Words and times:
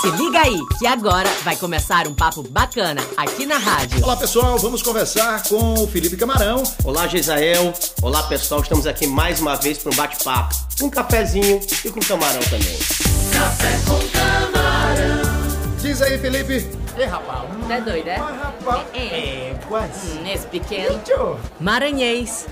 Se 0.00 0.08
liga 0.12 0.40
aí, 0.40 0.56
que 0.78 0.86
agora 0.86 1.28
vai 1.42 1.56
começar 1.56 2.06
um 2.06 2.14
papo 2.14 2.42
bacana 2.42 3.00
aqui 3.16 3.44
na 3.44 3.58
rádio. 3.58 4.00
Olá 4.04 4.16
pessoal, 4.16 4.56
vamos 4.56 4.80
conversar 4.80 5.42
com 5.48 5.74
o 5.74 5.88
Felipe 5.88 6.16
Camarão. 6.16 6.62
Olá 6.84 7.08
Gisael, 7.08 7.72
olá 8.00 8.22
pessoal, 8.22 8.60
estamos 8.60 8.86
aqui 8.86 9.08
mais 9.08 9.40
uma 9.40 9.56
vez 9.56 9.78
para 9.78 9.92
um 9.92 9.96
bate-papo, 9.96 10.54
com 10.78 10.86
um 10.86 10.90
cafezinho 10.90 11.60
e 11.84 11.90
com 11.90 11.98
camarão 11.98 12.40
também. 12.42 12.78
Café 13.32 13.76
com 13.88 13.98
camarão. 14.16 15.38
Diz 15.80 16.00
aí, 16.00 16.16
Felipe. 16.16 16.70
Ei, 16.96 17.04
rapaz. 17.04 17.48
Tá 17.66 17.74
é 17.74 17.80
doido, 17.80 18.08
é? 18.08 18.18
Mas, 18.18 18.36
rapaz. 18.40 18.86
É. 18.94 19.00
É, 19.00 19.60
quase. 19.68 20.18
Nesse 20.20 20.46
pequeno. 20.46 21.00
Tchô. 21.04 21.36
Maranhês. 21.58 22.46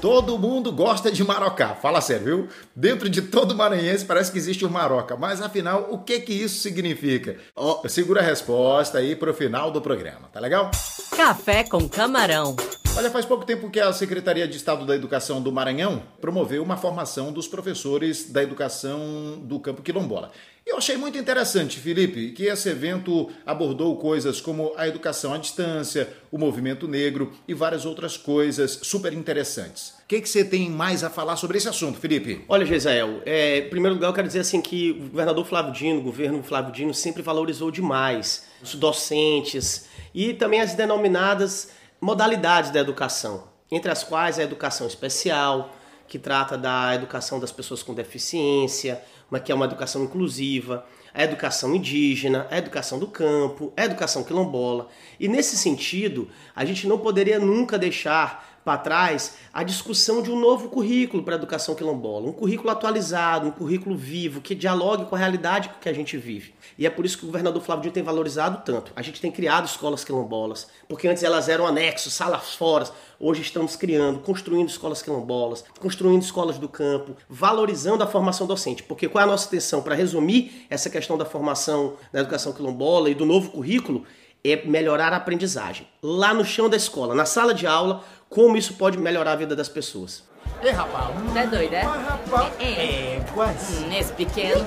Todo 0.00 0.38
mundo 0.38 0.70
gosta 0.72 1.10
de 1.10 1.24
marocá. 1.24 1.74
Fala 1.74 2.00
sério, 2.00 2.24
viu? 2.24 2.48
Dentro 2.74 3.08
de 3.08 3.22
todo 3.22 3.54
maranhense 3.54 4.04
parece 4.04 4.30
que 4.30 4.38
existe 4.38 4.64
o 4.64 4.70
maroca. 4.70 5.16
Mas 5.16 5.42
afinal, 5.42 5.88
o 5.90 5.98
que 5.98 6.20
que 6.20 6.32
isso 6.32 6.60
significa? 6.60 7.36
Ó, 7.56 7.86
segura 7.88 8.20
a 8.20 8.24
resposta 8.24 8.98
aí 8.98 9.16
pro 9.16 9.34
final 9.34 9.70
do 9.70 9.82
programa, 9.82 10.28
tá 10.32 10.38
legal? 10.38 10.70
Café 11.16 11.64
com 11.64 11.88
camarão. 11.88 12.54
Olha, 12.96 13.10
faz 13.10 13.24
pouco 13.24 13.44
tempo 13.44 13.70
que 13.70 13.78
a 13.78 13.92
Secretaria 13.92 14.48
de 14.48 14.56
Estado 14.56 14.84
da 14.84 14.94
Educação 14.94 15.40
do 15.40 15.52
Maranhão 15.52 16.02
promoveu 16.20 16.62
uma 16.62 16.76
formação 16.76 17.32
dos 17.32 17.46
professores 17.46 18.30
da 18.30 18.42
educação 18.42 19.38
do 19.42 19.60
campo 19.60 19.82
quilombola. 19.82 20.32
Eu 20.66 20.76
achei 20.76 20.98
muito 20.98 21.16
interessante, 21.16 21.78
Felipe, 21.78 22.32
que 22.32 22.44
esse 22.44 22.68
evento 22.68 23.30
abordou 23.46 23.96
coisas 23.96 24.38
como 24.38 24.74
a 24.76 24.86
educação 24.86 25.32
à 25.32 25.38
distância, 25.38 26.12
o 26.30 26.36
movimento 26.36 26.86
negro 26.86 27.32
e 27.46 27.54
várias 27.54 27.86
outras 27.86 28.18
coisas 28.18 28.78
super 28.82 29.14
interessantes. 29.14 29.94
O 30.04 30.06
que, 30.08 30.20
que 30.20 30.28
você 30.28 30.44
tem 30.44 30.68
mais 30.68 31.02
a 31.02 31.08
falar 31.08 31.36
sobre 31.36 31.56
esse 31.56 31.68
assunto, 31.68 31.98
Felipe? 31.98 32.44
Olha, 32.48 32.66
Gisael, 32.66 33.22
é, 33.24 33.60
em 33.60 33.70
primeiro 33.70 33.94
lugar 33.94 34.08
eu 34.08 34.12
quero 34.12 34.26
dizer 34.26 34.40
assim 34.40 34.60
que 34.60 34.90
o 34.90 35.08
governador 35.08 35.46
Flávio 35.46 35.72
Dino, 35.72 36.00
o 36.00 36.02
governo 36.02 36.42
Flávio 36.42 36.72
Dino 36.72 36.92
sempre 36.92 37.22
valorizou 37.22 37.70
demais 37.70 38.46
os 38.62 38.74
docentes 38.74 39.86
e 40.14 40.34
também 40.34 40.60
as 40.60 40.74
denominadas 40.74 41.70
modalidades 42.00 42.70
da 42.70 42.80
educação, 42.80 43.48
entre 43.70 43.90
as 43.90 44.04
quais 44.04 44.38
a 44.38 44.42
educação 44.42 44.86
especial, 44.86 45.74
que 46.06 46.18
trata 46.18 46.56
da 46.56 46.94
educação 46.94 47.38
das 47.38 47.52
pessoas 47.52 47.82
com 47.82 47.92
deficiência, 47.92 49.02
mas 49.30 49.42
que 49.42 49.52
é 49.52 49.54
uma 49.54 49.66
educação 49.66 50.02
inclusiva, 50.02 50.86
a 51.12 51.22
educação 51.22 51.74
indígena, 51.74 52.46
a 52.50 52.56
educação 52.56 52.98
do 52.98 53.06
campo, 53.06 53.72
a 53.76 53.84
educação 53.84 54.24
quilombola. 54.24 54.88
E 55.20 55.28
nesse 55.28 55.56
sentido, 55.56 56.28
a 56.54 56.64
gente 56.64 56.86
não 56.86 56.98
poderia 56.98 57.38
nunca 57.38 57.78
deixar 57.78 58.57
para 58.68 58.76
trás 58.76 59.36
a 59.50 59.62
discussão 59.62 60.20
de 60.20 60.30
um 60.30 60.38
novo 60.38 60.68
currículo 60.68 61.22
para 61.22 61.36
a 61.36 61.38
educação 61.38 61.74
quilombola, 61.74 62.28
um 62.28 62.32
currículo 62.34 62.68
atualizado, 62.68 63.48
um 63.48 63.50
currículo 63.50 63.96
vivo, 63.96 64.42
que 64.42 64.54
dialogue 64.54 65.06
com 65.06 65.14
a 65.14 65.18
realidade 65.18 65.70
que 65.80 65.88
a 65.88 65.92
gente 65.94 66.18
vive. 66.18 66.52
E 66.76 66.84
é 66.84 66.90
por 66.90 67.06
isso 67.06 67.16
que 67.16 67.24
o 67.24 67.28
governador 67.28 67.62
Flávio 67.62 67.84
Dino 67.84 67.94
tem 67.94 68.02
valorizado 68.02 68.62
tanto. 68.66 68.92
A 68.94 69.00
gente 69.00 69.22
tem 69.22 69.32
criado 69.32 69.64
escolas 69.64 70.04
quilombolas, 70.04 70.66
porque 70.86 71.08
antes 71.08 71.22
elas 71.22 71.48
eram 71.48 71.66
anexos, 71.66 72.12
salas 72.12 72.56
fora. 72.56 72.86
Hoje 73.18 73.40
estamos 73.40 73.74
criando, 73.74 74.18
construindo 74.18 74.68
escolas 74.68 75.00
quilombolas, 75.00 75.64
construindo 75.80 76.20
escolas 76.20 76.58
do 76.58 76.68
campo, 76.68 77.16
valorizando 77.26 78.04
a 78.04 78.06
formação 78.06 78.46
docente. 78.46 78.82
Porque 78.82 79.08
qual 79.08 79.22
é 79.22 79.24
a 79.24 79.30
nossa 79.30 79.46
intenção? 79.46 79.80
Para 79.80 79.94
resumir 79.94 80.66
essa 80.68 80.90
questão 80.90 81.16
da 81.16 81.24
formação 81.24 81.94
da 82.12 82.20
educação 82.20 82.52
quilombola 82.52 83.08
e 83.08 83.14
do 83.14 83.24
novo 83.24 83.50
currículo, 83.50 84.04
é 84.52 84.62
melhorar 84.64 85.12
a 85.12 85.16
aprendizagem. 85.16 85.86
Lá 86.02 86.32
no 86.32 86.44
chão 86.44 86.68
da 86.68 86.76
escola, 86.76 87.14
na 87.14 87.24
sala 87.24 87.54
de 87.54 87.66
aula, 87.66 88.02
como 88.28 88.56
isso 88.56 88.74
pode 88.74 88.98
melhorar 88.98 89.32
a 89.32 89.36
vida 89.36 89.56
das 89.56 89.68
pessoas. 89.68 90.22
Ei, 90.62 90.72
rapaz. 90.72 91.14
Tá 91.32 91.40
é 91.40 91.46
doido, 91.46 91.72
é? 91.72 91.80
Rapaz. 91.82 92.52
É. 92.58 92.64
É, 92.64 93.20
quase. 93.32 93.84
Nesse 93.86 94.12
pequeno. 94.12 94.66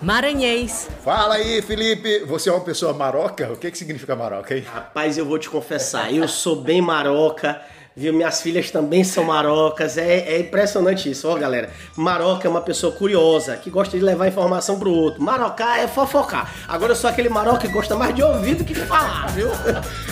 Maranhês. 0.00 0.88
Fala 1.02 1.34
aí, 1.34 1.60
Felipe. 1.60 2.20
Você 2.20 2.48
é 2.48 2.52
uma 2.52 2.60
pessoa 2.60 2.92
maroca? 2.92 3.52
O 3.52 3.56
que, 3.56 3.70
que 3.70 3.76
significa 3.76 4.14
maroca, 4.14 4.54
hein? 4.56 4.64
Rapaz, 4.72 5.18
eu 5.18 5.26
vou 5.26 5.38
te 5.38 5.50
confessar, 5.50 6.12
eu 6.14 6.28
sou 6.28 6.56
bem 6.56 6.80
maroca, 6.80 7.60
viu? 7.96 8.12
Minhas 8.12 8.40
filhas 8.40 8.70
também 8.70 9.04
são 9.04 9.24
marocas, 9.24 9.96
é, 9.96 10.20
é 10.20 10.40
impressionante 10.40 11.10
isso, 11.10 11.28
ó 11.28 11.34
galera. 11.36 11.70
Maroca 11.96 12.46
é 12.46 12.50
uma 12.50 12.60
pessoa 12.60 12.92
curiosa, 12.92 13.56
que 13.56 13.70
gosta 13.70 13.96
de 13.96 14.04
levar 14.04 14.28
informação 14.28 14.78
pro 14.78 14.90
outro. 14.90 15.22
Marocar 15.22 15.78
é 15.78 15.86
fofocar. 15.86 16.52
Agora 16.68 16.92
eu 16.92 16.96
sou 16.96 17.08
aquele 17.08 17.28
maroca 17.28 17.58
que 17.58 17.68
gosta 17.68 17.96
mais 17.96 18.14
de 18.14 18.22
ouvir 18.22 18.56
do 18.56 18.64
que 18.64 18.74
de 18.74 18.80
falar, 18.80 19.28
viu? 19.28 19.48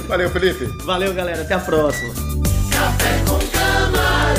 Valeu, 0.07 0.31
Felipe. 0.31 0.67
Valeu, 0.85 1.13
galera, 1.15 1.43
até 1.43 1.55
a 1.55 1.61
próxima. 1.61 2.15
Café 2.71 3.23
com 3.29 4.32